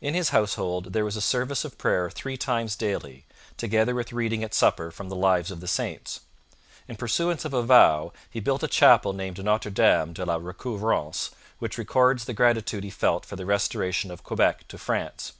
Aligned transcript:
In 0.00 0.14
his 0.14 0.30
household 0.30 0.94
there 0.94 1.04
was 1.04 1.16
a 1.16 1.20
service 1.20 1.62
of 1.62 1.76
prayer 1.76 2.08
three 2.08 2.38
times 2.38 2.76
daily, 2.76 3.26
together 3.58 3.94
with 3.94 4.10
reading 4.10 4.42
at 4.42 4.54
supper 4.54 4.90
from 4.90 5.10
the 5.10 5.14
lives 5.14 5.50
of 5.50 5.60
the 5.60 5.68
saints. 5.68 6.20
In 6.88 6.96
pursuance 6.96 7.44
of 7.44 7.52
a 7.52 7.62
vow, 7.62 8.14
he 8.30 8.40
built 8.40 8.62
a 8.62 8.68
chapel 8.68 9.12
named 9.12 9.44
Notre 9.44 9.68
Dame 9.70 10.14
de 10.14 10.24
la 10.24 10.36
Recouvrance, 10.36 11.28
which 11.58 11.76
records 11.76 12.24
the 12.24 12.32
gratitude 12.32 12.84
he 12.84 12.90
felt 12.90 13.26
for 13.26 13.36
the 13.36 13.44
restoration 13.44 14.10
of 14.10 14.24
Quebec 14.24 14.66
to 14.68 14.78
France. 14.78 15.34